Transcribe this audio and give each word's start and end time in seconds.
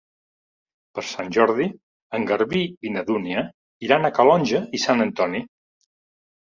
Per 0.97 1.03
Sant 1.09 1.29
Jordi 1.37 1.67
en 2.21 2.25
Garbí 2.33 2.63
i 2.89 2.95
na 2.97 3.05
Dúnia 3.11 3.45
iran 3.91 4.11
a 4.11 4.15
Calonge 4.19 4.67
i 4.81 4.85
Sant 4.89 5.09
Antoni. 5.09 5.47